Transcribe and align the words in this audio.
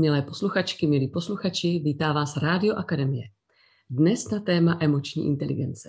Milé 0.00 0.22
posluchačky, 0.22 0.86
milí 0.86 1.08
posluchači, 1.08 1.78
vítá 1.78 2.12
vás 2.12 2.36
Rádio 2.36 2.74
Akademie. 2.74 3.22
Dnes 3.90 4.30
na 4.30 4.40
téma 4.40 4.78
emoční 4.80 5.26
inteligence. 5.26 5.88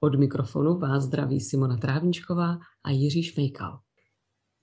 Od 0.00 0.18
mikrofonu 0.18 0.78
vás 0.78 1.04
zdraví 1.04 1.40
Simona 1.40 1.76
Trávničková 1.76 2.58
a 2.84 2.90
Jiří 2.90 3.22
Šmejkal. 3.22 3.78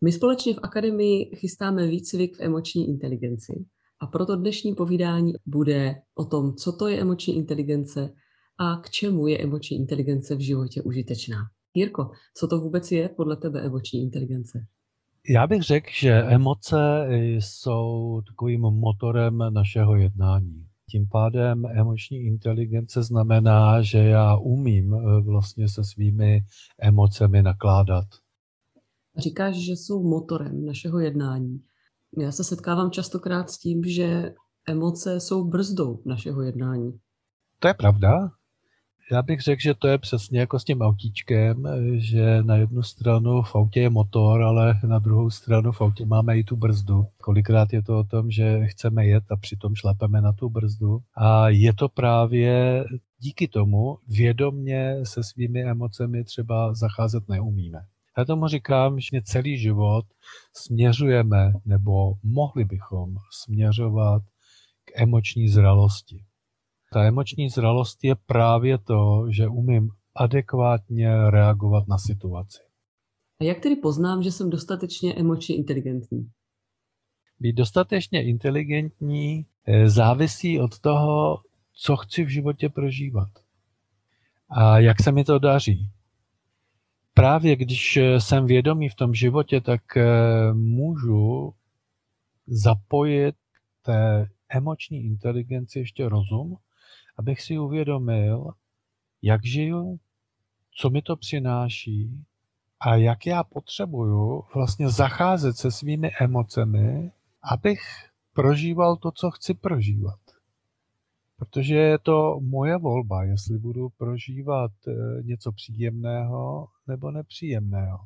My 0.03 0.11
společně 0.11 0.53
v 0.53 0.59
Akademii 0.63 1.35
chystáme 1.35 1.87
výcvik 1.87 2.37
v 2.37 2.41
emoční 2.41 2.89
inteligenci 2.89 3.65
a 4.01 4.07
proto 4.07 4.35
dnešní 4.35 4.75
povídání 4.75 5.33
bude 5.45 5.95
o 6.15 6.25
tom, 6.25 6.55
co 6.55 6.71
to 6.71 6.87
je 6.87 7.01
emoční 7.01 7.35
inteligence 7.35 8.09
a 8.59 8.77
k 8.77 8.89
čemu 8.89 9.27
je 9.27 9.43
emoční 9.43 9.77
inteligence 9.77 10.35
v 10.35 10.39
životě 10.39 10.81
užitečná. 10.81 11.37
Jirko, 11.73 12.09
co 12.37 12.47
to 12.47 12.59
vůbec 12.59 12.91
je 12.91 13.09
podle 13.09 13.37
tebe 13.37 13.61
emoční 13.61 14.01
inteligence? 14.01 14.65
Já 15.29 15.47
bych 15.47 15.61
řekl, 15.61 15.87
že 15.99 16.11
emoce 16.11 17.07
jsou 17.11 18.21
takovým 18.27 18.61
motorem 18.61 19.37
našeho 19.49 19.95
jednání. 19.95 20.67
Tím 20.91 21.07
pádem 21.11 21.65
emoční 21.65 22.17
inteligence 22.17 23.03
znamená, 23.03 23.81
že 23.81 23.97
já 23.97 24.37
umím 24.37 24.93
eh, 24.93 25.21
vlastně 25.21 25.69
se 25.69 25.83
svými 25.83 26.41
emocemi 26.79 27.43
nakládat. 27.43 28.05
Říkáš, 29.17 29.55
že 29.55 29.71
jsou 29.71 30.03
motorem 30.03 30.65
našeho 30.65 30.99
jednání. 30.99 31.59
Já 32.17 32.31
se 32.31 32.43
setkávám 32.43 32.91
častokrát 32.91 33.49
s 33.49 33.57
tím, 33.57 33.83
že 33.83 34.33
emoce 34.67 35.19
jsou 35.19 35.49
brzdou 35.49 36.01
našeho 36.05 36.41
jednání. 36.41 36.99
To 37.59 37.67
je 37.67 37.73
pravda. 37.73 38.31
Já 39.11 39.21
bych 39.21 39.41
řekl, 39.41 39.61
že 39.61 39.73
to 39.73 39.87
je 39.87 39.97
přesně 39.97 40.39
jako 40.39 40.59
s 40.59 40.63
tím 40.63 40.81
autíčkem, 40.81 41.63
že 41.93 42.43
na 42.43 42.55
jednu 42.55 42.83
stranu 42.83 43.41
v 43.41 43.55
autě 43.55 43.79
je 43.79 43.89
motor, 43.89 44.41
ale 44.41 44.79
na 44.87 44.99
druhou 44.99 45.29
stranu 45.29 45.71
v 45.71 45.81
autě 45.81 46.05
máme 46.05 46.37
i 46.37 46.43
tu 46.43 46.55
brzdu. 46.55 47.07
Kolikrát 47.21 47.73
je 47.73 47.81
to 47.81 47.99
o 47.99 48.03
tom, 48.03 48.31
že 48.31 48.65
chceme 48.65 49.05
jet 49.05 49.23
a 49.31 49.35
přitom 49.35 49.75
šlapeme 49.75 50.21
na 50.21 50.33
tu 50.33 50.49
brzdu. 50.49 50.99
A 51.15 51.49
je 51.49 51.73
to 51.73 51.89
právě 51.89 52.85
díky 53.19 53.47
tomu 53.47 53.97
vědomně 54.07 54.95
se 55.03 55.23
svými 55.23 55.63
emocemi 55.63 56.23
třeba 56.23 56.73
zacházet 56.73 57.29
neumíme. 57.29 57.79
Já 58.17 58.25
tomu 58.25 58.47
říkám, 58.47 58.99
že 58.99 59.21
celý 59.23 59.57
život 59.57 60.05
směřujeme, 60.53 61.53
nebo 61.65 62.13
mohli 62.23 62.65
bychom 62.65 63.15
směřovat 63.43 64.23
k 64.85 65.01
emoční 65.01 65.49
zralosti. 65.49 66.23
Ta 66.93 67.03
emoční 67.03 67.49
zralost 67.49 68.03
je 68.03 68.15
právě 68.15 68.77
to, 68.77 69.25
že 69.29 69.47
umím 69.47 69.89
adekvátně 70.15 71.29
reagovat 71.29 71.87
na 71.87 71.97
situaci. 71.97 72.59
A 73.39 73.43
jak 73.43 73.59
tedy 73.59 73.75
poznám, 73.75 74.23
že 74.23 74.31
jsem 74.31 74.49
dostatečně 74.49 75.13
emočně 75.13 75.55
inteligentní? 75.55 76.29
Být 77.39 77.53
dostatečně 77.53 78.23
inteligentní 78.23 79.45
eh, 79.65 79.89
závisí 79.89 80.59
od 80.59 80.79
toho, 80.79 81.39
co 81.73 81.95
chci 81.97 82.23
v 82.23 82.29
životě 82.29 82.69
prožívat 82.69 83.29
a 84.49 84.79
jak 84.79 85.03
se 85.03 85.11
mi 85.11 85.23
to 85.23 85.39
daří. 85.39 85.89
Právě 87.13 87.55
když 87.55 87.97
eh, 87.97 88.21
jsem 88.21 88.45
vědomý 88.45 88.89
v 88.89 88.95
tom 88.95 89.13
životě, 89.13 89.61
tak 89.61 89.97
eh, 89.97 90.05
můžu 90.53 91.53
zapojit 92.47 93.35
té 93.81 94.27
emoční 94.49 95.03
inteligenci 95.03 95.79
ještě 95.79 96.09
rozum 96.09 96.57
abych 97.17 97.41
si 97.41 97.57
uvědomil, 97.57 98.51
jak 99.21 99.45
žiju, 99.45 99.99
co 100.77 100.89
mi 100.89 101.01
to 101.01 101.15
přináší 101.15 102.25
a 102.79 102.95
jak 102.95 103.25
já 103.25 103.43
potřebuju 103.43 104.43
vlastně 104.55 104.89
zacházet 104.89 105.57
se 105.57 105.71
svými 105.71 106.11
emocemi, 106.21 107.11
abych 107.51 107.81
prožíval 108.33 108.95
to, 108.95 109.11
co 109.11 109.31
chci 109.31 109.53
prožívat. 109.53 110.19
Protože 111.37 111.75
je 111.75 111.99
to 111.99 112.39
moje 112.39 112.77
volba, 112.77 113.23
jestli 113.23 113.57
budu 113.57 113.89
prožívat 113.89 114.71
eh, 114.87 114.91
něco 115.23 115.51
příjemného 115.51 116.67
nebo 116.87 117.11
nepříjemného. 117.11 117.99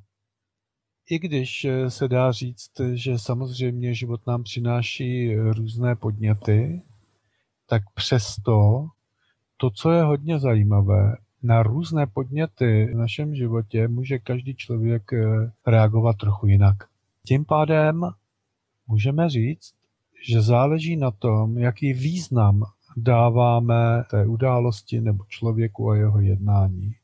I 1.09 1.19
když 1.19 1.65
eh, 1.65 1.89
se 1.89 2.07
dá 2.07 2.31
říct, 2.31 2.71
že 2.93 3.19
samozřejmě 3.19 3.93
život 3.93 4.27
nám 4.27 4.43
přináší 4.43 5.35
různé 5.35 5.95
podněty, 5.95 6.81
tak 7.65 7.83
přesto 7.93 8.87
to, 9.61 9.69
co 9.69 9.91
je 9.91 10.03
hodně 10.03 10.39
zajímavé, 10.39 11.15
na 11.43 11.63
různé 11.63 12.07
podněty 12.07 12.89
v 12.93 12.97
našem 12.97 13.35
životě 13.35 13.87
může 13.87 14.19
každý 14.19 14.55
člověk 14.55 15.13
eh, 15.13 15.51
reagovat 15.67 16.17
trochu 16.17 16.47
jinak. 16.47 16.75
Tím 17.25 17.45
pádem 17.45 18.01
můžeme 18.87 19.29
říct, 19.29 19.73
že 20.29 20.41
záleží 20.41 20.97
na 20.97 21.11
tom, 21.11 21.57
jaký 21.57 21.93
význam 21.93 22.63
dáváme 22.97 24.03
té 24.11 24.25
události 24.25 25.01
nebo 25.01 25.23
člověku 25.27 25.89
a 25.89 25.95
jeho 25.95 26.19
jednání. 26.19 26.95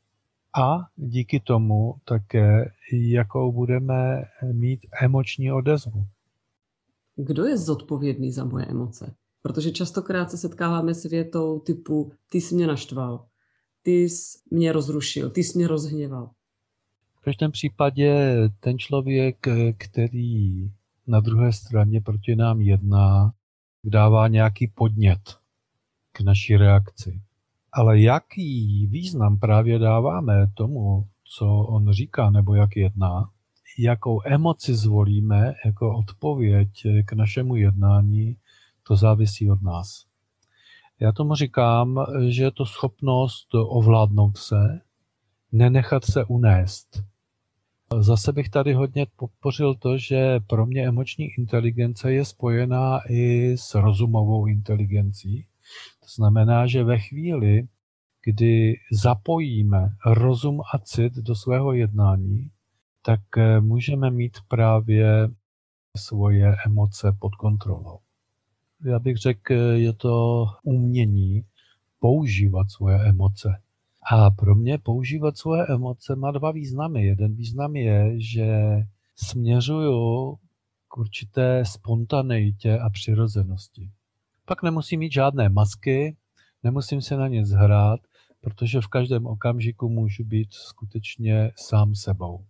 A 0.58 0.78
díky 0.96 1.40
tomu 1.40 1.94
také, 2.04 2.72
jakou 2.92 3.52
budeme 3.52 4.24
mít 4.52 4.80
emoční 5.02 5.52
odezvu. 5.52 6.04
Kdo 7.16 7.44
je 7.44 7.58
zodpovědný 7.58 8.32
za 8.32 8.44
moje 8.44 8.66
emoce? 8.66 9.14
Protože 9.46 9.70
častokrát 9.70 10.30
se 10.30 10.36
setkáváme 10.36 10.94
s 10.94 11.04
větou 11.04 11.60
typu 11.60 12.12
ty 12.30 12.40
jsi 12.40 12.54
mě 12.54 12.66
naštval, 12.66 13.26
ty 13.82 13.90
jsi 13.90 14.38
mě 14.50 14.72
rozrušil, 14.72 15.30
ty 15.30 15.44
jsi 15.44 15.58
mě 15.58 15.68
rozhněval. 15.68 16.30
V 17.20 17.20
každém 17.20 17.52
případě 17.52 18.36
ten 18.60 18.78
člověk, 18.78 19.46
který 19.78 20.70
na 21.06 21.20
druhé 21.20 21.52
straně 21.52 22.00
proti 22.00 22.36
nám 22.36 22.60
jedná, 22.60 23.32
dává 23.84 24.28
nějaký 24.28 24.72
podnět 24.74 25.20
k 26.12 26.20
naší 26.20 26.56
reakci. 26.56 27.20
Ale 27.72 28.00
jaký 28.00 28.86
význam 28.86 29.38
právě 29.38 29.78
dáváme 29.78 30.46
tomu, 30.54 31.06
co 31.24 31.46
on 31.46 31.92
říká 31.92 32.30
nebo 32.30 32.54
jak 32.54 32.76
jedná, 32.76 33.30
jakou 33.78 34.20
emoci 34.24 34.74
zvolíme 34.74 35.54
jako 35.64 35.96
odpověď 35.98 36.68
k 37.04 37.12
našemu 37.12 37.56
jednání, 37.56 38.36
to 38.86 38.96
závisí 38.96 39.50
od 39.50 39.62
nás. 39.62 40.04
Já 41.00 41.12
tomu 41.12 41.34
říkám, 41.34 42.06
že 42.28 42.42
je 42.42 42.50
to 42.50 42.66
schopnost 42.66 43.48
ovládnout 43.54 44.38
se, 44.38 44.80
nenechat 45.52 46.04
se 46.04 46.24
unést. 46.24 47.02
Zase 48.00 48.32
bych 48.32 48.48
tady 48.48 48.72
hodně 48.72 49.06
podpořil 49.16 49.74
to, 49.74 49.98
že 49.98 50.40
pro 50.46 50.66
mě 50.66 50.86
emoční 50.86 51.26
inteligence 51.38 52.12
je 52.12 52.24
spojená 52.24 53.00
i 53.08 53.52
s 53.58 53.74
rozumovou 53.74 54.46
inteligencí. 54.46 55.46
To 56.00 56.06
znamená, 56.16 56.66
že 56.66 56.84
ve 56.84 56.98
chvíli, 56.98 57.68
kdy 58.24 58.74
zapojíme 58.92 59.90
rozum 60.06 60.60
a 60.74 60.78
cit 60.78 61.12
do 61.12 61.34
svého 61.34 61.72
jednání, 61.72 62.50
tak 63.02 63.20
můžeme 63.60 64.10
mít 64.10 64.36
právě 64.48 65.30
svoje 65.96 66.56
emoce 66.66 67.16
pod 67.20 67.34
kontrolou 67.34 67.98
já 68.84 68.98
bych 68.98 69.16
řekl, 69.16 69.54
je 69.54 69.92
to 69.92 70.46
umění 70.62 71.44
používat 72.00 72.70
svoje 72.70 72.98
emoce. 72.98 73.60
A 74.10 74.30
pro 74.30 74.54
mě 74.54 74.78
používat 74.78 75.38
svoje 75.38 75.66
emoce 75.66 76.16
má 76.16 76.30
dva 76.30 76.52
významy. 76.52 77.06
Jeden 77.06 77.34
význam 77.34 77.76
je, 77.76 78.20
že 78.20 78.56
směřuju 79.16 80.36
k 80.88 80.98
určité 80.98 81.64
spontaneitě 81.64 82.78
a 82.78 82.90
přirozenosti. 82.90 83.90
Pak 84.44 84.62
nemusím 84.62 85.00
mít 85.00 85.12
žádné 85.12 85.48
masky, 85.48 86.16
nemusím 86.62 87.02
se 87.02 87.16
na 87.16 87.28
nic 87.28 87.50
hrát, 87.50 88.00
protože 88.40 88.80
v 88.80 88.86
každém 88.86 89.26
okamžiku 89.26 89.88
můžu 89.88 90.24
být 90.24 90.52
skutečně 90.52 91.52
sám 91.56 91.94
sebou. 91.94 92.44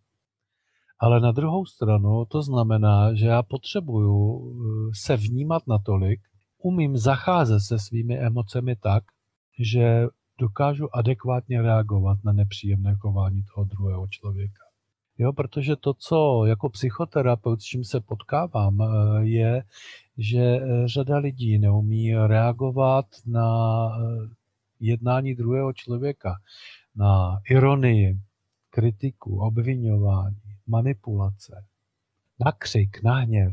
Ale 0.99 1.21
na 1.21 1.33
druhou 1.33 1.67
stranu 1.67 2.25
to 2.25 2.43
znamená, 2.43 3.15
že 3.15 3.27
já 3.27 3.43
potřebuju 3.43 4.41
eh, 4.41 4.91
se 4.95 5.17
vnímat 5.17 5.67
natolik, 5.67 6.21
umím 6.59 6.97
zacházet 6.97 7.62
se 7.62 7.79
svými 7.79 8.19
emocemi 8.19 8.76
tak, 8.76 9.05
že 9.59 10.06
dokážu 10.38 10.97
adekvátně 10.97 11.62
reagovat 11.62 12.19
na 12.25 12.32
nepříjemné 12.32 12.94
chování 12.94 13.43
toho 13.55 13.65
druhého 13.65 14.06
člověka. 14.06 14.62
Jo, 15.19 15.32
protože 15.32 15.76
to, 15.76 15.94
co 15.94 16.44
jako 16.47 16.69
psychoterapeut, 16.69 17.62
s 17.62 17.65
čím 17.65 17.85
se 17.85 18.00
potkávám, 18.00 18.81
eh, 18.81 18.87
je, 19.25 19.62
že 20.19 20.41
eh, 20.41 20.88
řada 20.88 21.19
lidí 21.19 21.59
neumí 21.59 22.15
reagovat 22.15 23.06
na 23.26 23.49
jednání 24.81 25.35
druhého 25.35 25.73
člověka, 25.73 26.37
na 26.97 27.41
ironii, 27.50 28.20
kritiku, 28.70 29.38
obvinování 29.41 30.45
manipulace, 30.67 31.65
na 32.45 32.53
křik, 32.53 33.03
na 33.03 33.15
hněv, 33.15 33.53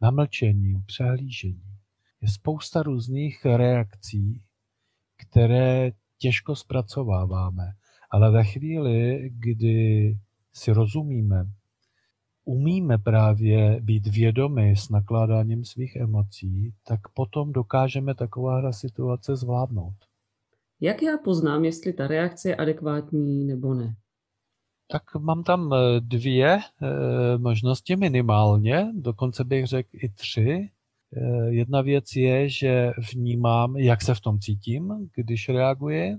na 0.00 0.10
mlčení, 0.10 0.82
přehlížení. 0.86 1.62
Je 2.20 2.28
spousta 2.28 2.82
různých 2.82 3.44
reakcí, 3.44 4.42
které 5.16 5.90
těžko 6.18 6.56
zpracováváme, 6.56 7.72
ale 8.10 8.30
ve 8.30 8.44
chvíli, 8.44 9.30
kdy 9.32 10.18
si 10.52 10.72
rozumíme, 10.72 11.46
umíme 12.44 12.98
právě 12.98 13.80
být 13.80 14.06
vědomi 14.06 14.76
s 14.76 14.88
nakládáním 14.88 15.64
svých 15.64 15.96
emocí, 15.96 16.74
tak 16.82 17.00
potom 17.14 17.52
dokážeme 17.52 18.14
taková 18.14 18.72
situace 18.72 19.36
zvládnout. 19.36 19.94
Jak 20.80 21.02
já 21.02 21.18
poznám, 21.24 21.64
jestli 21.64 21.92
ta 21.92 22.06
reakce 22.06 22.48
je 22.48 22.56
adekvátní 22.56 23.44
nebo 23.44 23.74
ne? 23.74 23.96
Tak 24.88 25.02
mám 25.14 25.44
tam 25.44 25.72
eh, 25.72 26.00
dvě 26.00 26.56
e, 26.56 26.60
možnosti 27.38 27.96
minimálně, 27.96 28.92
dokonce 28.94 29.44
bych 29.44 29.66
řekl 29.66 29.88
i 29.92 30.08
tři. 30.08 30.50
E, 30.50 30.70
jedna 31.48 31.82
věc 31.82 32.04
je, 32.16 32.48
že 32.48 32.92
vnímám, 33.12 33.76
jak 33.76 34.02
se 34.02 34.14
v 34.14 34.20
tom 34.20 34.38
cítím, 34.38 35.10
když 35.14 35.48
reaguji. 35.48 36.16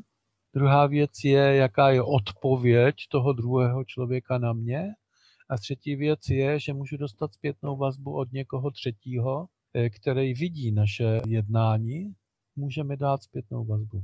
Druhá 0.55 0.87
věc 0.87 1.11
je, 1.23 1.55
jaká 1.55 1.89
je 1.89 2.01
odpověď 2.01 2.95
toho 3.11 3.33
druhého 3.33 3.83
člověka 3.83 4.37
na 4.37 4.53
mě. 4.53 4.93
A 5.49 5.57
třetí 5.57 5.95
věc 5.95 6.19
je, 6.29 6.59
že 6.59 6.73
můžu 6.73 6.97
dostat 6.97 7.33
zpětnou 7.33 7.77
vazbu 7.77 8.13
od 8.13 8.31
někoho 8.31 8.71
třetího, 8.71 9.47
který 9.95 10.33
vidí 10.33 10.71
naše 10.71 11.21
jednání, 11.27 12.13
může 12.55 12.83
mi 12.83 12.97
dát 12.97 13.23
zpětnou 13.23 13.65
vazbu. 13.65 14.03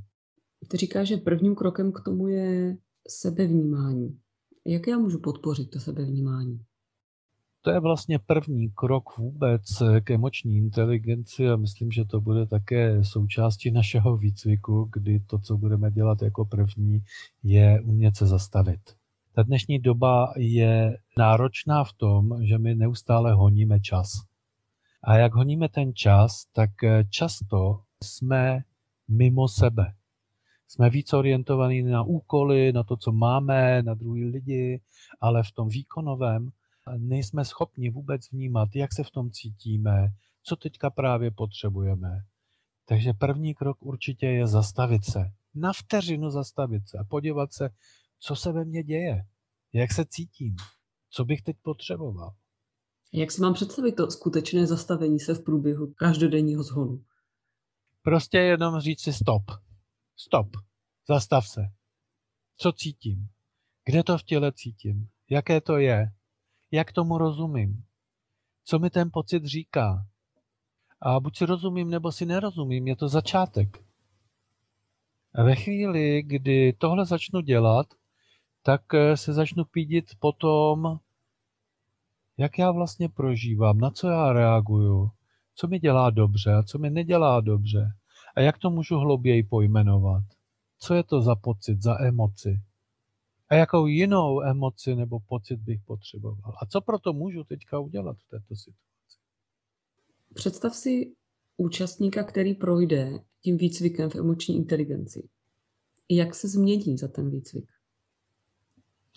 Ty 0.68 0.78
říkáš, 0.78 1.08
že 1.08 1.18
prvním 1.18 1.56
krokem 1.56 1.92
k 1.92 2.02
tomu 2.06 2.28
je 2.28 2.78
sebevnímání. 3.08 4.20
Jak 4.66 4.88
já 4.88 4.98
můžu 4.98 5.20
podpořit 5.20 5.70
to 5.70 5.80
sebevnímání? 5.80 6.66
To 7.62 7.70
je 7.72 7.80
vlastně 7.80 8.20
první 8.20 8.70
krok 8.70 9.18
vůbec 9.18 9.62
k 10.04 10.12
emoční 10.12 10.58
inteligenci 10.58 11.50
a 11.50 11.56
myslím, 11.56 11.92
že 11.92 12.06
to 12.06 12.22
bude 12.22 12.48
také 12.48 13.04
součástí 13.04 13.72
našeho 13.72 14.18
výcviku, 14.18 14.90
kdy 14.94 15.20
to, 15.20 15.40
co 15.40 15.58
budeme 15.58 15.92
dělat 15.92 16.22
jako 16.22 16.46
první, 16.46 17.04
je 17.44 17.82
umět 17.82 18.16
se 18.18 18.28
zastavit. 18.28 18.80
Ta 19.36 19.44
dnešní 19.44 19.80
doba 19.80 20.34
je 20.38 20.98
náročná 21.18 21.84
v 21.84 21.94
tom, 21.94 22.46
že 22.46 22.58
my 22.58 22.76
neustále 22.76 23.34
honíme 23.34 23.80
čas. 23.80 24.12
A 25.04 25.18
jak 25.18 25.34
honíme 25.34 25.70
ten 25.70 25.94
čas, 25.96 26.46
tak 26.54 26.70
často 27.10 27.82
jsme 28.04 28.60
mimo 29.08 29.48
sebe. 29.48 29.94
Jsme 30.74 30.90
víc 30.90 31.14
orientovaní 31.14 31.84
na 31.84 32.04
úkoly, 32.04 32.74
na 32.74 32.84
to, 32.84 32.98
co 32.98 33.12
máme, 33.12 33.84
na 33.84 33.94
druhý 33.94 34.26
lidi, 34.26 34.82
ale 35.22 35.44
v 35.44 35.52
tom 35.52 35.70
výkonovém 35.70 36.50
nejsme 36.98 37.46
schopni 37.46 37.90
vůbec 37.90 38.32
vnímat, 38.32 38.70
jak 38.76 38.94
se 38.94 39.04
v 39.04 39.12
tom 39.12 39.32
cítíme, 39.32 40.08
co 40.44 40.56
teďka 40.56 40.90
právě 40.90 41.32
potřebujeme. 41.32 42.10
Takže 42.86 43.14
první 43.14 43.54
krok 43.54 43.78
určitě 43.80 44.26
je 44.26 44.48
zastavit 44.48 45.06
se. 45.06 45.32
Na 45.56 45.74
vteřinu 45.74 46.30
zastavit 46.30 46.90
se 46.90 46.98
a 46.98 47.04
podívat 47.04 47.54
se, 47.54 47.70
co 48.20 48.36
se 48.36 48.52
ve 48.52 48.66
mně 48.66 48.84
děje, 48.84 49.26
jak 49.74 49.92
se 49.92 50.06
cítím, 50.06 50.56
co 51.10 51.26
bych 51.26 51.42
teď 51.42 51.58
potřeboval. 51.62 52.34
Jak 53.12 53.32
si 53.32 53.42
mám 53.42 53.54
představit 53.54 53.92
to 53.92 54.12
skutečné 54.12 54.68
zastavení 54.68 55.20
se 55.20 55.34
v 55.34 55.44
průběhu 55.44 55.94
každodenního 55.96 56.64
zhonu? 56.64 57.04
Prostě 58.02 58.38
jenom 58.38 58.80
říct 58.80 59.02
si 59.02 59.14
stop. 59.14 59.44
Stop. 60.16 60.48
Zastav 61.08 61.48
se. 61.48 61.62
Co 62.58 62.72
cítím? 62.72 63.30
Kde 63.86 64.04
to 64.04 64.18
v 64.18 64.24
těle 64.24 64.52
cítím? 64.52 65.10
Jaké 65.30 65.62
to 65.62 65.78
je? 65.78 66.12
Jak 66.72 66.92
tomu 66.92 67.18
rozumím? 67.18 67.84
Co 68.64 68.80
mi 68.80 68.90
ten 68.90 69.10
pocit 69.14 69.46
říká? 69.46 70.08
A 71.02 71.20
buď 71.20 71.38
si 71.38 71.46
rozumím, 71.46 71.90
nebo 71.90 72.12
si 72.12 72.26
nerozumím, 72.26 72.88
je 72.88 72.96
to 72.96 73.10
začátek. 73.10 73.84
A 75.36 75.44
ve 75.44 75.56
chvíli, 75.56 76.24
kdy 76.24 76.74
tohle 76.74 77.06
začnu 77.06 77.42
dělat, 77.42 77.94
tak 78.62 78.94
eh, 78.94 79.18
se 79.18 79.34
začnu 79.34 79.66
pídit 79.66 80.06
potom, 80.20 81.00
jak 82.38 82.60
já 82.60 82.72
vlastně 82.72 83.10
prožívám, 83.10 83.78
na 83.78 83.90
co 83.90 84.08
já 84.08 84.34
reaguju, 84.34 85.12
co 85.56 85.68
mi 85.68 85.80
dělá 85.80 86.10
dobře 86.10 86.54
a 86.54 86.64
co 86.64 86.80
mi 86.80 86.90
nedělá 86.90 87.42
dobře 87.42 87.94
a 88.36 88.42
jak 88.42 88.58
to 88.58 88.70
můžu 88.70 88.96
hlouběji 88.98 89.44
pojmenovat. 89.44 90.24
Co 90.80 90.94
je 90.94 91.04
to 91.04 91.22
za 91.22 91.36
pocit, 91.36 91.82
za 91.82 92.02
emoci? 92.02 92.60
A 93.50 93.56
jakou 93.56 93.88
jinou 93.88 94.42
emoci 94.42 94.96
nebo 94.96 95.20
pocit 95.20 95.60
bych 95.60 95.82
potřeboval? 95.82 96.54
A 96.62 96.66
co 96.66 96.82
proto 96.82 97.14
můžu 97.14 97.44
teďka 97.44 97.80
udělat 97.80 98.18
v 98.18 98.30
této 98.30 98.56
situaci? 98.56 99.18
Představ 100.34 100.76
si 100.76 101.16
účastníka, 101.58 102.24
který 102.24 102.54
projde 102.54 103.20
tím 103.42 103.58
výcvikem 103.58 104.10
v 104.10 104.16
emoční 104.16 104.56
inteligenci. 104.56 105.30
Jak 106.10 106.36
se 106.36 106.48
změní 106.48 106.98
za 106.98 107.08
ten 107.08 107.30
výcvik? 107.30 107.66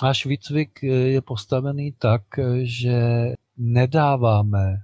Náš 0.02 0.26
výcvik 0.26 0.82
je 0.82 1.22
postavený 1.22 1.92
tak, 1.92 2.22
že 2.62 2.98
nedáváme 3.56 4.76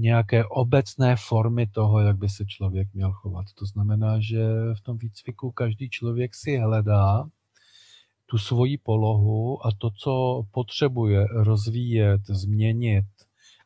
nějaké 0.00 0.44
obecné 0.44 1.16
formy 1.16 1.66
toho, 1.66 2.00
jak 2.00 2.16
by 2.16 2.28
se 2.28 2.46
člověk 2.46 2.88
měl 2.94 3.12
chovat. 3.12 3.46
To 3.58 3.66
znamená, 3.66 4.20
že 4.20 4.48
v 4.74 4.80
tom 4.80 4.98
výcviku 4.98 5.50
každý 5.50 5.90
člověk 5.90 6.34
si 6.34 6.56
hledá 6.56 7.28
tu 8.26 8.38
svoji 8.38 8.78
polohu 8.78 9.66
a 9.66 9.70
to, 9.78 9.90
co 9.90 10.42
potřebuje 10.50 11.26
rozvíjet, 11.26 12.20
změnit, 12.26 13.06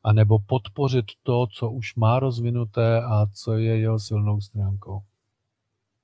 anebo 0.05 0.38
podpořit 0.38 1.05
to, 1.23 1.46
co 1.46 1.70
už 1.70 1.94
má 1.94 2.19
rozvinuté 2.19 3.02
a 3.02 3.26
co 3.35 3.52
je 3.52 3.78
jeho 3.78 3.99
silnou 3.99 4.40
stránkou. 4.40 5.02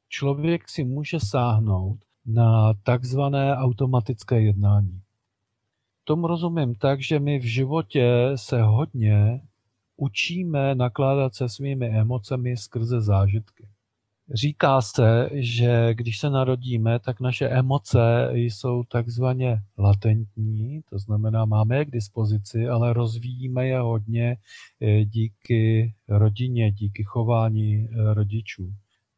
Člověk 0.08 0.69
si 0.69 0.84
může 0.84 1.20
sáhnout 1.20 1.98
na 2.26 2.74
takzvané 2.74 3.56
automatické 3.56 4.40
jednání. 4.40 5.00
Tomu 6.04 6.26
rozumím 6.26 6.74
tak, 6.74 7.02
že 7.02 7.20
my 7.20 7.38
v 7.38 7.44
životě 7.44 8.32
se 8.34 8.62
hodně 8.62 9.40
učíme 9.98 10.74
nakládat 10.74 11.34
se 11.34 11.48
svými 11.48 11.86
emocemi 11.86 12.56
skrze 12.56 13.00
zážitky. 13.00 13.68
Říká 14.34 14.80
se, 14.80 15.30
že 15.32 15.94
když 15.94 16.18
se 16.18 16.30
narodíme, 16.30 16.98
tak 16.98 17.20
naše 17.20 17.48
emoce 17.48 18.30
jsou 18.32 18.84
takzvaně 18.84 19.62
latentní, 19.78 20.82
to 20.90 20.98
znamená, 20.98 21.44
máme 21.44 21.76
je 21.76 21.84
k 21.84 21.90
dispozici, 21.90 22.68
ale 22.68 22.92
rozvíjíme 22.92 23.66
je 23.66 23.78
hodně 23.78 24.36
eh, 24.80 25.04
díky 25.04 25.94
rodině, 26.08 26.72
díky 26.72 27.04
chování 27.04 27.88
eh, 27.90 28.14
rodičů. 28.14 28.72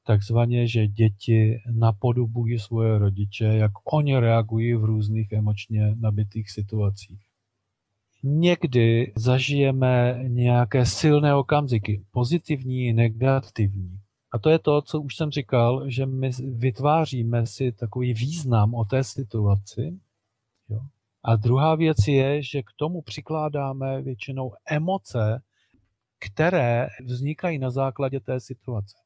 Takzvaně, 0.07 0.67
že 0.69 0.89
děti 0.89 1.61
napodobují 1.71 2.59
svoje 2.59 2.99
rodiče, 2.99 3.45
jak 3.45 3.73
oni 3.93 4.19
reagují 4.19 4.75
v 4.75 4.85
různých 4.85 5.33
emočně 5.33 5.95
nabitých 6.01 6.51
situacích 6.51 7.30
někdy 8.23 9.13
zažijeme 9.17 10.21
nějaké 10.29 10.87
silné 10.87 11.35
okamžiky, 11.35 12.05
pozitivní 12.11 12.93
negativní. 12.93 14.01
A 14.33 14.39
to 14.39 14.51
je 14.51 14.59
to, 14.59 14.83
co 14.83 15.01
už 15.01 15.17
jsem 15.17 15.31
říkal, 15.31 15.91
že 15.91 16.07
my 16.07 16.31
vytváříme 16.55 17.47
si 17.47 17.73
takový 17.73 18.15
význam 18.15 18.75
o 18.75 18.85
té 18.85 19.05
situaci. 19.05 20.01
Jo? 20.69 20.81
A 21.23 21.37
druhá 21.37 21.75
věc 21.75 21.97
je, 22.09 22.43
že 22.43 22.63
k 22.63 22.73
tomu 22.77 23.03
přikládáme 23.03 24.03
většinou 24.03 24.53
emoce, 24.67 25.43
které 26.19 26.89
vznikají 27.05 27.59
na 27.59 27.71
základě 27.71 28.21
té 28.21 28.41
situace. 28.41 28.97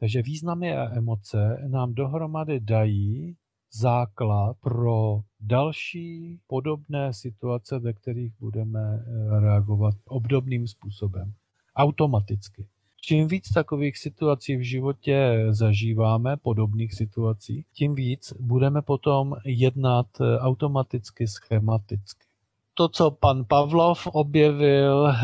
Takže 0.00 0.22
významy 0.22 0.76
a 0.76 0.96
emoce 0.96 1.58
nám 1.68 1.94
dohromady 1.94 2.60
dají 2.60 3.36
základ 3.72 4.56
pro 4.60 5.20
další 5.40 6.40
podobné 6.46 7.14
situace, 7.14 7.78
ve 7.78 7.92
kterých 7.92 8.32
budeme 8.40 8.80
eh, 8.80 9.40
reagovat 9.40 9.94
obdobným 10.04 10.68
způsobem. 10.68 11.32
Automaticky. 11.76 12.66
Čím 13.00 13.28
víc 13.28 13.52
takových 13.52 13.98
situací 13.98 14.56
v 14.56 14.60
životě 14.60 15.46
zažíváme, 15.50 16.36
podobných 16.36 16.94
situací, 16.94 17.64
tím 17.72 17.94
víc 17.94 18.32
budeme 18.40 18.82
potom 18.82 19.36
jednat 19.44 20.06
eh, 20.20 20.38
automaticky, 20.38 21.28
schematicky. 21.28 22.26
To, 22.74 22.88
co 22.88 23.10
pan 23.10 23.44
Pavlov 23.44 24.06
objevil, 24.06 25.06
eh, 25.08 25.22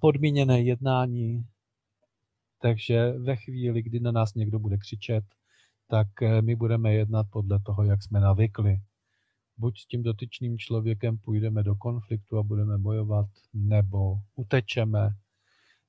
podmíněné 0.00 0.62
jednání, 0.62 1.44
takže 2.60 3.12
ve 3.12 3.36
chvíli, 3.36 3.82
kdy 3.82 4.00
na 4.00 4.12
nás 4.12 4.34
někdo 4.34 4.58
bude 4.58 4.76
křičet, 4.76 5.24
tak 5.90 6.22
eh, 6.22 6.42
my 6.42 6.56
budeme 6.56 6.92
jednat 6.94 7.26
podle 7.30 7.60
toho, 7.60 7.84
jak 7.84 8.02
jsme 8.02 8.20
navykli. 8.20 8.80
Buď 9.56 9.78
s 9.78 9.86
tím 9.86 10.02
dotyčným 10.02 10.58
člověkem 10.58 11.18
půjdeme 11.18 11.62
do 11.62 11.74
konfliktu 11.74 12.38
a 12.38 12.42
budeme 12.42 12.78
bojovat, 12.78 13.26
nebo 13.54 14.14
utečeme, 14.36 15.10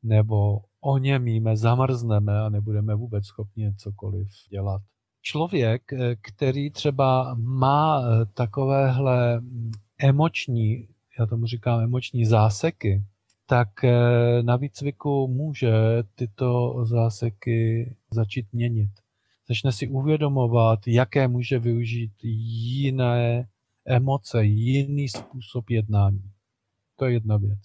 nebo 0.03 0.59
oněmíme, 0.81 1.57
zamrzneme 1.57 2.41
a 2.41 2.49
nebudeme 2.49 2.95
vůbec 2.95 3.25
schopni 3.25 3.75
cokoliv 3.75 4.27
dělat. 4.49 4.81
Člověk, 5.21 5.93
eh, 5.93 6.15
který 6.15 6.71
třeba 6.71 7.35
má 7.39 8.01
eh, 8.01 8.25
takovéhle 8.25 9.39
mm, 9.39 9.71
emoční, 9.97 10.87
já 11.19 11.25
tomu 11.25 11.45
říkám 11.45 11.79
emoční 11.79 12.25
záseky, 12.25 13.03
tak 13.45 13.69
na 14.41 14.55
výcviku 14.55 15.27
může 15.27 15.73
tyto 16.15 16.75
záseky 16.85 17.95
začít 18.11 18.53
měnit 18.53 18.89
začne 19.49 19.71
si 19.71 19.87
uvědomovat, 19.87 20.79
jaké 20.87 21.27
může 21.27 21.59
využít 21.59 22.11
jiné 22.23 23.47
emoce, 23.85 24.45
jiný 24.45 25.09
způsob 25.09 25.69
jednání. 25.69 26.31
To 26.95 27.05
je 27.05 27.13
jedna 27.13 27.37
věc. 27.37 27.59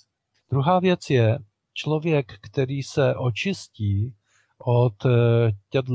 Druhá 0.50 0.80
věc 0.80 1.10
je, 1.10 1.38
člověk, 1.74 2.32
který 2.40 2.82
se 2.82 3.14
očistí 3.14 4.14
od 4.58 5.06
eh, 5.06 5.52
těchto 5.70 5.92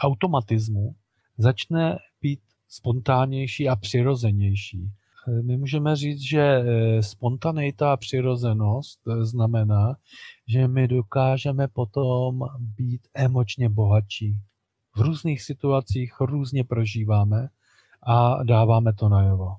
automatismů, 0.00 0.94
začne 1.38 1.98
být 2.20 2.40
spontánnější 2.68 3.68
a 3.68 3.76
přirozenější. 3.76 4.90
Eh, 5.28 5.42
my 5.42 5.56
můžeme 5.56 5.96
říct, 5.96 6.20
že 6.20 6.42
eh, 6.42 7.02
spontaneita 7.02 7.92
a 7.92 7.96
přirozenost 7.96 9.00
znamená, 9.20 9.96
že 10.48 10.68
my 10.68 10.88
dokážeme 10.88 11.68
potom 11.68 12.40
být 12.58 13.08
emočně 13.14 13.68
bohatší. 13.68 14.40
V 14.96 15.00
různých 15.00 15.42
situacích 15.42 16.20
různě 16.20 16.64
prožíváme 16.64 17.48
a 18.02 18.42
dáváme 18.42 18.92
to 18.92 19.08
najevo 19.08 19.56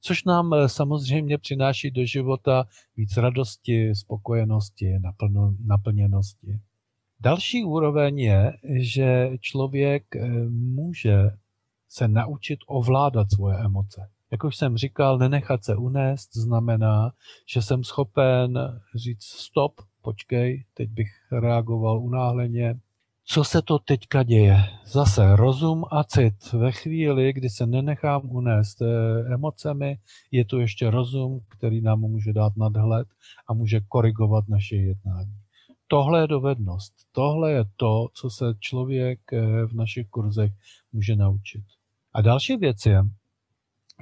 což 0.00 0.24
nám 0.24 0.54
eh, 0.54 0.68
samozřejmě 0.68 1.38
přináší 1.38 1.90
do 1.90 2.06
života 2.06 2.64
víc 2.96 3.16
radosti, 3.16 3.94
spokojenosti, 3.94 4.98
naplněnosti. 5.66 6.60
Další 7.20 7.64
úroveň 7.64 8.18
je, 8.18 8.52
že 8.80 9.30
člověk 9.40 10.16
eh, 10.16 10.28
může 10.48 11.30
se 11.88 12.08
naučit 12.08 12.58
ovládat 12.66 13.26
svoje 13.32 13.58
emoce. 13.58 14.08
Jak 14.30 14.44
už 14.44 14.56
jsem 14.56 14.76
říkal, 14.76 15.18
nenechat 15.18 15.64
se 15.64 15.76
unést 15.76 16.36
znamená, 16.36 17.12
že 17.46 17.62
jsem 17.62 17.84
schopen 17.84 18.58
říct 18.94 19.24
stop, 19.24 19.80
počkej, 20.02 20.64
teď 20.74 20.90
bych 20.90 21.10
reagoval 21.32 22.00
unáhleně, 22.00 22.80
co 23.30 23.44
se 23.44 23.62
to 23.62 23.78
teďka 23.78 24.22
děje? 24.22 24.56
Zase 24.84 25.36
rozum 25.36 25.84
a 25.90 26.04
cit. 26.04 26.52
Ve 26.52 26.72
chvíli, 26.72 27.32
kdy 27.32 27.50
se 27.50 27.66
nenechám 27.66 28.22
unést 28.30 28.82
eh, 28.82 28.86
emocemi, 29.34 29.98
je 30.30 30.44
tu 30.44 30.60
ještě 30.60 30.90
rozum, 30.90 31.40
který 31.48 31.80
nám 31.80 32.00
může 32.00 32.32
dát 32.32 32.56
nadhled 32.56 33.08
a 33.48 33.54
může 33.54 33.80
korigovat 33.80 34.48
naše 34.48 34.76
jednání. 34.76 35.34
Tohle 35.86 36.20
je 36.20 36.26
dovednost. 36.26 36.92
Tohle 37.12 37.52
je 37.52 37.64
to, 37.76 38.08
co 38.14 38.30
se 38.30 38.44
člověk 38.60 39.32
eh, 39.32 39.66
v 39.66 39.72
našich 39.72 40.08
kurzech 40.08 40.52
může 40.92 41.16
naučit. 41.16 41.64
A 42.12 42.22
další 42.22 42.56
věc 42.56 42.86
je, 42.86 43.02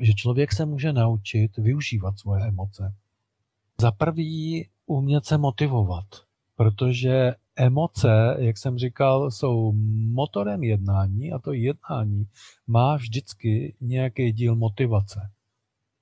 že 0.00 0.12
člověk 0.12 0.52
se 0.52 0.66
může 0.66 0.92
naučit 0.92 1.56
využívat 1.56 2.18
svoje 2.18 2.46
emoce. 2.46 2.94
Za 3.80 3.92
prvý 3.92 4.68
umět 4.86 5.24
se 5.24 5.38
motivovat, 5.38 6.06
protože 6.56 7.34
emoce, 7.56 8.36
jak 8.38 8.58
jsem 8.58 8.78
říkal, 8.78 9.30
jsou 9.30 9.72
motorem 10.12 10.64
jednání 10.64 11.32
a 11.32 11.38
to 11.38 11.52
jednání 11.52 12.24
má 12.66 12.96
vždycky 12.96 13.76
nějaký 13.80 14.32
díl 14.32 14.56
motivace. 14.56 15.20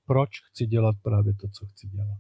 Proč 0.07 0.31
chci 0.51 0.67
dělat 0.67 0.97
právě 1.03 1.35
to, 1.35 1.49
co 1.49 1.67
chci 1.67 1.89
dělat? 1.89 2.19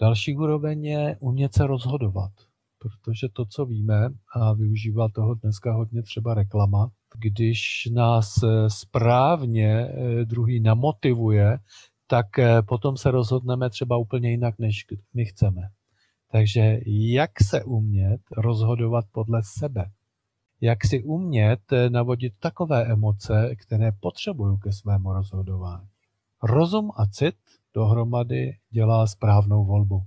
Další 0.00 0.36
úroveň 0.36 0.84
je 0.84 1.16
umět 1.20 1.54
se 1.54 1.66
rozhodovat, 1.66 2.32
protože 2.78 3.28
to, 3.32 3.46
co 3.46 3.66
víme, 3.66 4.08
a 4.34 4.52
využívá 4.52 5.08
toho 5.08 5.34
dneska 5.34 5.72
hodně 5.72 6.02
třeba 6.02 6.34
reklama, 6.34 6.90
když 7.18 7.88
nás 7.92 8.34
správně 8.68 9.68
eh, 9.68 10.24
druhý 10.24 10.60
namotivuje, 10.60 11.58
tak 12.06 12.38
eh, 12.38 12.62
potom 12.62 12.96
se 12.96 13.10
rozhodneme 13.10 13.70
třeba 13.70 13.96
úplně 13.96 14.30
jinak, 14.30 14.58
než 14.58 14.86
my 15.14 15.24
chceme. 15.24 15.62
Takže 16.34 16.80
jak 16.86 17.30
se 17.42 17.64
umět 17.64 18.20
rozhodovat 18.36 19.04
podle 19.12 19.42
sebe? 19.44 19.90
Jak 20.60 20.84
si 20.84 21.02
umět 21.02 21.72
eh, 21.72 21.90
navodit 21.90 22.34
takové 22.40 22.86
emoce, 22.86 23.56
které 23.56 23.92
potřebuju 23.92 24.56
ke 24.56 24.72
svému 24.72 25.12
rozhodování? 25.12 25.88
Rozum 26.42 26.90
a 26.96 27.06
cit 27.06 27.34
dohromady 27.74 28.56
dělá 28.70 29.06
správnou 29.06 29.64
volbu. 29.64 30.02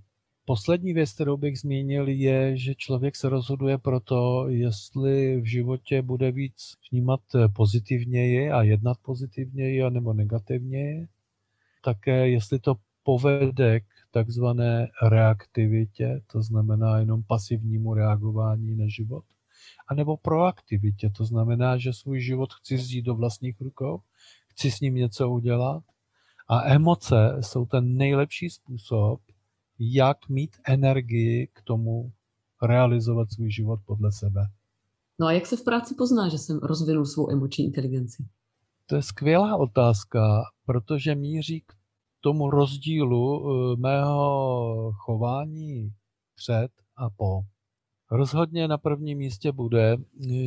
Poslední 0.45 0.93
věc, 0.93 1.13
kterou 1.13 1.37
bych 1.37 1.59
zmínil, 1.59 2.07
je, 2.07 2.57
že 2.57 2.75
člověk 2.75 3.15
se 3.15 3.29
rozhoduje 3.29 3.77
pro 3.77 3.99
to, 3.99 4.49
jestli 4.49 5.41
v 5.41 5.45
životě 5.45 6.01
bude 6.01 6.31
víc 6.31 6.73
vnímat 6.91 7.21
pozitivněji 7.55 8.51
a 8.51 8.63
jednat 8.63 8.97
pozitivněji, 9.01 9.83
anebo 9.83 10.13
negativněji. 10.13 11.07
Také, 11.83 12.29
jestli 12.29 12.59
to 12.59 12.75
povede 13.03 13.79
k 13.79 13.96
takzvané 14.17 14.87
reaktivitě, 15.01 16.21
to 16.31 16.41
znamená 16.41 16.99
jenom 16.99 17.23
pasivnímu 17.23 17.93
reagování 17.93 18.75
na 18.75 18.85
život, 18.87 19.23
anebo 19.87 20.17
proaktivitě, 20.17 21.09
to 21.09 21.25
znamená, 21.25 21.77
že 21.77 21.93
svůj 21.93 22.21
život 22.21 22.53
chci 22.53 22.75
vzít 22.75 23.01
do 23.01 23.15
vlastních 23.15 23.61
rukou, 23.61 24.01
chci 24.47 24.71
s 24.71 24.79
ním 24.79 24.95
něco 24.95 25.29
udělat 25.29 25.83
a 26.47 26.63
emoce 26.63 27.37
jsou 27.41 27.65
ten 27.65 27.97
nejlepší 27.97 28.49
způsob, 28.49 29.21
jak 29.79 30.29
mít 30.29 30.57
energii 30.67 31.47
k 31.53 31.61
tomu 31.61 32.11
realizovat 32.61 33.31
svůj 33.31 33.51
život 33.51 33.79
podle 33.85 34.11
sebe. 34.11 34.41
No 35.19 35.27
a 35.27 35.31
jak 35.31 35.45
se 35.45 35.57
v 35.57 35.63
práci 35.63 35.95
pozná, 35.95 36.29
že 36.29 36.37
jsem 36.37 36.57
rozvinul 36.57 37.05
svou 37.05 37.31
emoční 37.31 37.65
inteligenci? 37.65 38.25
To 38.85 38.95
je 38.95 39.01
skvělá 39.01 39.55
otázka, 39.55 40.43
protože 40.65 41.15
míří 41.15 41.61
k 41.61 41.76
tomu 42.27 42.49
rozdílu 42.49 43.25
eh, 43.47 43.75
mého 43.79 44.91
chování 44.95 45.91
před 46.35 46.71
a 46.97 47.09
po. 47.09 47.41
Rozhodně 48.11 48.67
na 48.67 48.77
prvním 48.77 49.17
místě 49.17 49.51
bude, 49.51 49.97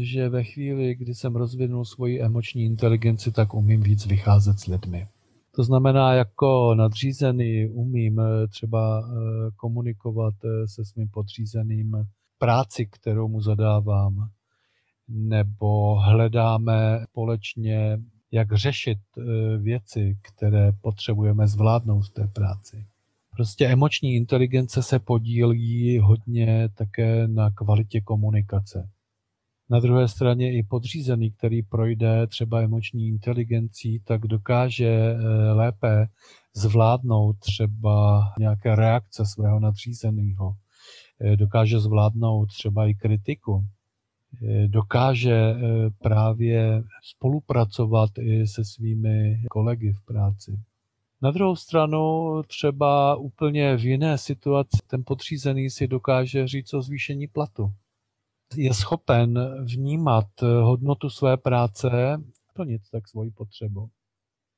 že 0.01 0.29
ve 0.29 0.45
chvíli, 0.45 0.95
kdy 0.95 1.15
jsem 1.15 1.37
rozvinul 1.37 1.85
svoji 1.85 2.23
emoční 2.23 2.65
inteligenci, 2.65 3.33
tak 3.33 3.55
umím 3.55 3.83
víc 3.83 4.07
vycházet 4.07 4.59
s 4.59 4.67
lidmi. 4.67 5.09
To 5.57 5.65
znamená, 5.65 6.15
jako 6.15 6.75
nadřízený 6.75 7.69
umím 7.69 8.21
eh, 8.21 8.49
třeba 8.49 9.01
eh, 9.01 9.51
komunikovat 9.57 10.35
se 10.67 10.85
svým 10.85 11.09
podřízeným 11.09 11.93
práci, 12.39 12.87
kterou 12.87 13.29
mu 13.29 13.41
zadávám, 13.41 14.29
nebo 15.09 15.95
hledáme 15.95 17.01
společně 17.09 17.99
jak 18.33 18.53
řešit 18.53 18.99
eh, 19.19 19.23
věci, 19.59 20.19
které 20.23 20.73
potřebujeme 20.73 21.49
zvládnout 21.49 22.03
v 22.03 22.11
té 22.11 22.27
práci. 22.27 22.87
Prostě 23.37 23.67
emoční 23.67 24.15
inteligence 24.15 24.83
se 24.83 24.99
podílí 24.99 25.99
hodně 25.99 26.69
také 26.75 27.29
na 27.29 27.51
kvalitě 27.51 28.01
komunikace. 28.01 28.89
Na 29.71 29.81
druhé 29.81 30.09
straně 30.09 30.59
i 30.59 30.63
podřízený, 30.63 31.31
který 31.31 31.63
projde 31.63 32.27
třeba 32.27 32.61
emoční 32.61 33.09
inteligencí, 33.09 34.01
tak 34.05 34.21
dokáže 34.21 34.89
eh, 34.89 35.53
lépe 35.53 36.07
zvládnout 36.55 37.39
třeba 37.39 38.23
nějaké 38.39 38.77
reakce 38.77 39.27
svého 39.27 39.61
nadřízeného. 39.61 40.55
Eh, 41.21 41.37
dokáže 41.37 41.81
zvládnout 41.81 42.47
třeba 42.47 42.87
i 42.87 42.95
kritiku 42.95 43.67
dokáže 44.67 45.35
eh, 45.35 45.57
právě 46.03 46.83
spolupracovat 47.03 48.11
i 48.19 48.47
se 48.47 48.65
svými 48.65 49.43
kolegy 49.51 49.93
v 49.93 50.05
práci. 50.05 50.59
Na 51.23 51.31
druhou 51.31 51.57
stranu 51.57 52.33
třeba 52.47 53.17
úplně 53.17 53.77
v 53.77 53.85
jiné 53.85 54.19
situaci 54.19 54.79
ten 54.87 55.03
podřízený 55.07 55.71
si 55.71 55.89
dokáže 55.89 56.49
říct 56.49 56.75
o 56.75 56.83
zvýšení 56.83 57.27
platu. 57.27 57.73
Je 58.57 58.75
schopen 58.75 59.39
vnímat 59.65 60.27
hodnotu 60.63 61.11
své 61.11 61.37
práce, 61.37 61.91
plnit 62.55 62.83
tak 62.93 63.09
svoji 63.09 63.31
potřebu. 63.31 63.91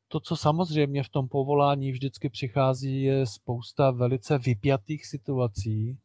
To, 0.09 0.21
co 0.21 0.37
samozřejmě 0.37 1.03
v 1.03 1.09
tom 1.09 1.29
povolání 1.29 1.93
vždycky 1.93 2.29
přichází, 2.29 3.03
je 3.03 3.27
spousta 3.27 3.91
velice 3.91 4.39
vypjatých 4.39 5.07
situací, 5.07 5.99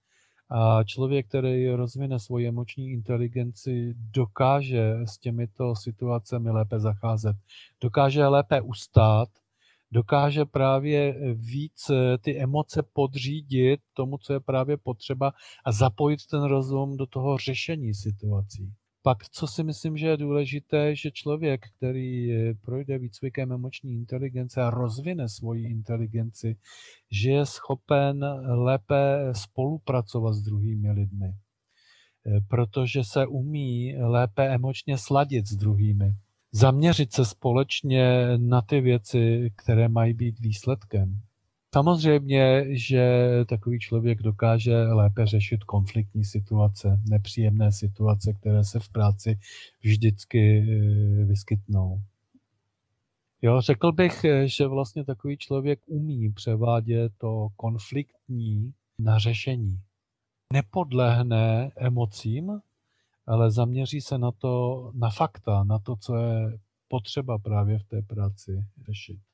a 0.50 0.84
člověk, 0.84 1.28
který 1.28 1.70
rozvine 1.70 2.20
svoji 2.20 2.48
emoční 2.48 2.92
inteligenci, 2.92 3.94
dokáže 3.98 4.94
s 5.06 5.18
těmito 5.18 5.76
situacemi 5.76 6.52
lépe 6.52 6.80
zacházet. 6.80 7.36
Dokáže 7.82 8.28
lépe 8.28 8.62
ustát, 8.62 9.30
dokáže 9.92 10.46
právě 10.46 11.16
víc 11.34 11.92
ty 12.22 12.40
emoce 12.40 12.84
podřídit 12.94 13.80
tomu, 13.94 14.18
co 14.18 14.34
je 14.34 14.40
právě 14.40 14.78
potřeba 14.78 15.34
a 15.66 15.72
zapojit 15.72 16.20
ten 16.32 16.44
rozum 16.44 16.98
do 16.98 17.06
toho 17.06 17.38
řešení 17.38 17.94
situací. 17.94 18.74
Pak, 19.08 19.30
co 19.30 19.48
si 19.48 19.64
myslím, 19.64 19.98
že 19.98 20.08
je 20.08 20.18
důležité, 20.18 20.96
že 20.96 21.12
člověk, 21.12 21.66
který 21.78 22.30
projde 22.62 22.98
výcvikem 22.98 23.52
emoční 23.52 23.94
inteligence 23.94 24.62
a 24.62 24.70
rozvine 24.70 25.30
svoji 25.30 25.68
inteligenci, 25.68 26.58
že 27.12 27.32
je 27.32 27.46
schopen 27.46 28.26
lépe 28.48 29.18
spolupracovat 29.32 30.34
s 30.34 30.42
druhými 30.42 30.92
lidmi, 30.92 31.34
protože 32.48 33.04
se 33.04 33.28
umí 33.28 33.96
lépe 33.98 34.48
emočně 34.48 34.98
sladit 34.98 35.48
s 35.48 35.56
druhými. 35.56 36.16
Zaměřit 36.52 37.14
se 37.14 37.26
společně 37.26 38.28
na 38.38 38.62
ty 38.62 38.82
věci, 38.82 39.52
které 39.56 39.90
mají 39.90 40.14
být 40.14 40.40
výsledkem. 40.40 41.22
Samozřejmě, 41.78 42.66
že 42.70 43.30
takový 43.50 43.80
člověk 43.80 44.22
dokáže 44.22 44.78
lépe 44.78 45.26
řešit 45.26 45.64
konfliktní 45.64 46.26
situace, 46.26 47.02
nepříjemné 47.10 47.72
situace, 47.72 48.34
které 48.34 48.64
se 48.64 48.80
v 48.80 48.90
práci 48.90 49.40
vždycky 49.82 50.60
eh, 50.60 51.26
vyskytnou. 51.26 52.02
Jo, 53.42 53.62
řekl 53.62 53.92
bych, 53.92 54.26
že 54.46 54.68
vlastně 54.68 55.04
takový 55.04 55.38
člověk 55.38 55.80
umí 55.86 56.32
převádět 56.32 57.12
to 57.18 57.48
konfliktní 57.56 58.74
na 59.00 59.20
řešení. 59.20 59.80
Nepodlehne 60.54 61.72
emocím, 61.76 62.60
ale 63.28 63.52
zaměří 63.52 64.02
se 64.02 64.18
na 64.18 64.32
to, 64.32 64.92
na 64.96 65.10
fakta, 65.10 65.64
na 65.64 65.80
to, 65.80 65.96
co 65.96 66.16
je 66.16 66.60
potřeba 66.88 67.38
právě 67.38 67.80
v 67.80 67.84
té 67.84 68.02
práci 68.02 68.66
řešit. 68.86 69.27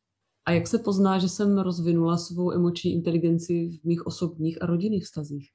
A 0.46 0.52
jak 0.52 0.68
se 0.68 0.80
pozná, 0.80 1.20
že 1.20 1.30
jsem 1.30 1.58
rozvinula 1.58 2.18
svou 2.18 2.52
emoční 2.52 2.94
inteligenci 2.94 3.80
v 3.82 3.84
mých 3.84 4.08
osobních 4.08 4.62
a 4.62 4.66
rodinných 4.66 5.04
vztazích? 5.04 5.52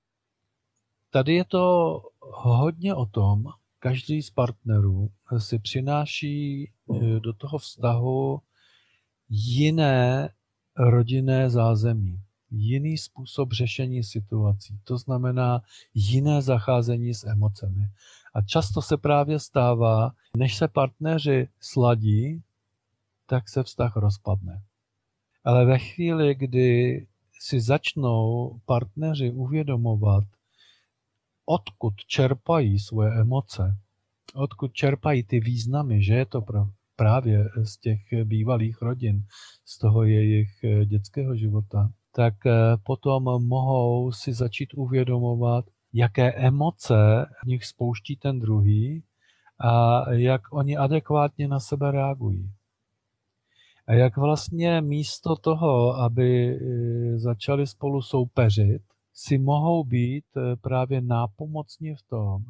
Tady 1.11 1.35
je 1.35 1.45
to 1.45 2.01
hodně 2.21 2.95
o 2.95 3.07
tom, 3.07 3.45
každý 3.79 4.23
z 4.23 4.31
partnerů 4.31 5.11
si 5.39 5.59
přináší 5.59 6.65
eh, 6.65 7.21
do 7.21 7.33
toho 7.33 7.59
vztahu 7.59 8.41
jiné 9.29 10.31
rodinné 10.77 11.51
zázemí, 11.51 12.23
jiný 12.51 12.99
způsob 12.99 13.53
řešení 13.53 14.05
situací, 14.05 14.81
to 14.85 14.99
znamená 14.99 15.63
jiné 15.95 16.43
zacházení 16.43 17.15
s 17.15 17.25
emocemi. 17.25 17.85
A 18.35 18.43
často 18.43 18.83
se 18.83 18.97
právě 18.97 19.39
stává, 19.39 20.13
než 20.37 20.57
se 20.57 20.69
partneři 20.69 21.49
sladí, 21.61 22.43
tak 23.27 23.49
se 23.49 23.63
vztah 23.63 23.97
rozpadne. 23.97 24.63
Ale 25.45 25.65
ve 25.65 25.79
chvíli, 25.79 26.35
kdy 26.35 27.07
si 27.41 27.61
začnou 27.61 28.51
partneři 28.67 29.31
uvědomovat, 29.31 30.25
odkud 31.47 31.95
čerpají 32.07 32.79
svoje 32.79 33.13
emoce, 33.21 33.77
odkud 34.35 34.73
čerpají 34.73 35.23
ty 35.23 35.41
významy, 35.41 36.03
že 36.03 36.15
je 36.15 36.27
to 36.27 36.45
právě 36.97 37.49
z 37.63 37.77
těch 37.77 38.01
bývalých 38.25 38.83
rodin, 38.83 39.23
z 39.65 39.79
toho 39.79 40.05
jejich 40.05 40.49
dětského 40.85 41.37
života, 41.37 41.91
tak 42.13 42.47
eh, 42.47 42.53
potom 42.83 43.23
mohou 43.47 44.13
si 44.13 44.33
začít 44.33 44.75
uvědomovat, 44.75 45.65
jaké 45.93 46.33
emoce 46.33 47.27
v 47.43 47.47
nich 47.47 47.65
spouští 47.65 48.17
ten 48.17 48.39
druhý 48.39 49.05
a 49.61 50.03
jak 50.13 50.53
oni 50.53 50.77
adekvátně 50.77 51.49
na 51.49 51.61
sebe 51.61 51.91
reagují. 51.91 52.53
A 53.89 53.95
jak 53.95 54.17
vlastně 54.17 54.81
místo 54.81 55.37
toho, 55.37 55.95
aby 55.95 56.57
eh, 56.57 57.19
začali 57.19 57.67
spolu 57.67 58.03
soupeřit, 58.03 58.83
si 59.15 59.39
mohou 59.39 59.85
být 59.85 60.25
eh, 60.37 60.57
právě 60.57 61.01
nápomocní 61.01 61.95
v 61.95 62.03
tom, 62.03 62.45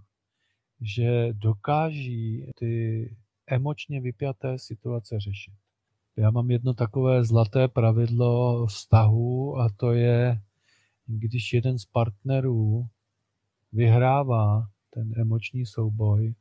že 0.80 1.32
dokáží 1.32 2.50
ty 2.58 3.16
emočně 3.46 4.00
vypjaté 4.00 4.58
situace 4.58 5.20
řešit. 5.20 5.54
Já 6.16 6.30
mám 6.30 6.50
jedno 6.50 6.74
takové 6.74 7.24
zlaté 7.24 7.68
pravidlo 7.68 8.66
vztahu 8.66 9.56
a 9.58 9.68
to 9.76 9.92
je, 9.92 10.40
když 11.06 11.52
jeden 11.52 11.78
z 11.78 11.84
partnerů 11.84 12.86
vyhrává 13.72 14.68
ten 14.90 15.12
emoční 15.16 15.66
souboj, 15.66 16.34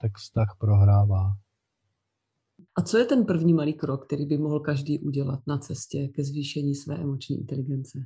tak 0.00 0.16
vztah 0.16 0.56
prohrává. 0.58 1.36
A 2.76 2.82
co 2.82 2.98
je 2.98 3.04
ten 3.04 3.24
první 3.24 3.54
malý 3.54 3.74
krok, 3.74 4.06
který 4.06 4.26
by 4.26 4.38
mohl 4.38 4.60
každý 4.60 4.98
udělat 4.98 5.40
na 5.46 5.58
cestě 5.58 6.08
ke 6.08 6.24
zvýšení 6.24 6.74
své 6.74 6.96
emoční 6.96 7.36
inteligence? 7.36 7.98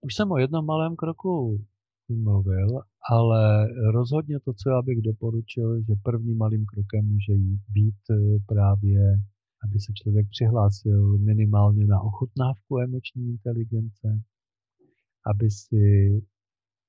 Už 0.00 0.14
jsem 0.14 0.32
o 0.32 0.38
jednom 0.38 0.66
malém 0.66 0.96
kroku 0.96 1.64
mluvil, 2.08 2.68
ale 3.10 3.66
rozhodně 3.92 4.40
to, 4.40 4.52
co 4.52 4.70
já 4.70 4.82
bych 4.82 5.02
doporučil, 5.02 5.80
že 5.80 5.94
prvním 6.02 6.38
malým 6.38 6.64
krokem 6.66 7.08
může 7.08 7.32
být 7.68 8.00
eh, 8.10 8.38
právě, 8.46 9.00
aby 9.64 9.80
se 9.80 9.92
člověk 9.94 10.26
přihlásil 10.30 11.18
minimálně 11.18 11.86
na 11.86 12.00
ochutnávku 12.00 12.78
emoční 12.78 13.28
inteligence, 13.28 14.22
aby 15.26 15.50
si 15.50 16.10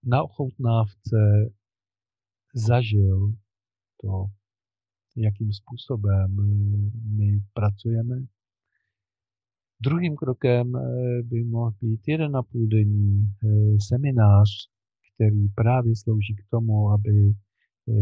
na 0.04 0.24
ochutnávce 0.24 1.52
zažil 2.56 3.34
to, 4.02 4.25
jakým 5.17 5.53
způsobem 5.53 6.38
eh, 6.39 6.91
my 7.17 7.41
pracujeme. 7.54 8.25
Druhým 9.84 10.15
krokem 10.15 10.75
eh, 10.75 11.23
by 11.23 11.43
mohl 11.43 11.71
být 11.82 12.01
jeden 12.08 12.36
a 12.36 12.43
půl 12.43 12.67
denní 12.67 13.23
eh, 13.23 13.47
seminář, 13.88 14.49
který 15.15 15.49
právě 15.56 15.95
slouží 15.95 16.36
k 16.36 16.49
tomu, 16.49 16.89
aby 16.91 17.34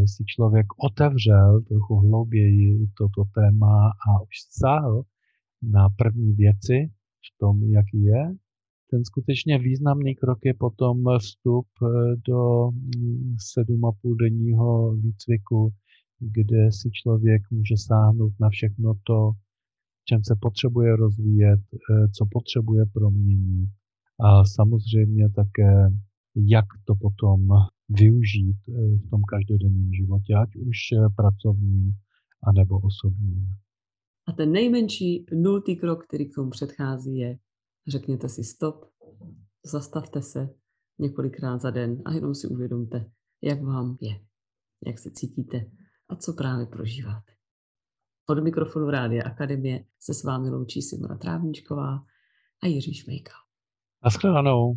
si 0.06 0.24
člověk 0.26 0.66
otevřel 0.84 1.62
trochu 1.62 1.96
hlouběji 1.96 2.88
toto 2.98 3.24
téma 3.36 3.88
a 3.88 4.22
už 4.22 4.36
sáhl 4.50 5.04
na 5.62 5.90
první 5.90 6.34
věci 6.34 6.92
v 7.26 7.38
tom, 7.40 7.64
jaký 7.64 8.04
je. 8.04 8.36
Ten 8.92 9.06
skutečně 9.06 9.60
významný 9.60 10.16
krok 10.16 10.40
je 10.44 10.54
potom 10.54 11.04
vstup 11.20 11.68
do 12.28 12.72
mm, 12.72 13.36
sedm 13.40 13.86
a 13.86 13.92
půl 14.02 14.16
denního 14.16 14.96
výcviku 14.96 15.74
kde 16.20 16.72
si 16.72 16.90
člověk 16.92 17.42
může 17.52 17.76
sáhnout 17.78 18.34
na 18.40 18.50
všechno 18.50 18.94
to, 19.04 19.32
čem 20.06 20.24
se 20.24 20.36
potřebuje 20.42 20.96
rozvíjet, 20.96 21.62
eh, 21.74 22.08
co 22.08 22.26
potřebuje 22.32 22.86
proměnit 22.94 23.70
a 24.20 24.46
samozřejmě 24.46 25.30
také, 25.30 25.74
jak 26.36 26.66
to 26.86 26.96
potom 26.96 27.48
využít 27.90 28.58
eh, 28.70 28.98
v 28.98 29.10
tom 29.10 29.22
každodenním 29.22 29.94
životě, 29.94 30.34
ať 30.44 30.56
už 30.56 30.78
eh, 30.94 31.10
pracovním, 31.16 31.94
anebo 32.44 32.80
osobním. 32.80 33.48
A 34.28 34.32
ten 34.32 34.52
nejmenší 34.52 35.26
nultý 35.34 35.76
krok, 35.76 36.06
který 36.08 36.30
k 36.30 36.36
tomu 36.36 36.50
předchází, 36.50 37.18
je 37.18 37.38
řekněte 37.88 38.30
si 38.30 38.44
stop, 38.44 38.86
zastavte 39.66 40.22
se 40.22 40.50
několikrát 41.00 41.62
za 41.62 41.72
den 41.72 42.02
a 42.06 42.14
jenom 42.14 42.36
si 42.36 42.48
uvědomte, 42.48 43.12
jak 43.42 43.64
vám 43.64 43.98
je, 44.02 44.20
jak 44.88 45.00
se 45.00 45.12
cítíte, 45.12 45.66
a 46.14 46.16
co 46.16 46.34
právě 46.34 46.66
prožíváte. 46.66 47.34
Od 48.30 48.44
mikrofonu 48.44 48.90
Rádia 48.90 49.24
Akademie 49.26 49.86
se 50.00 50.14
s 50.14 50.24
vámi 50.24 50.50
loučí 50.50 50.82
Simona 50.82 51.18
Trávničková 51.18 52.06
a 52.64 52.68
Jiří 52.68 52.94
Šmejka. 52.94 53.34
Naschledanou. 54.04 54.74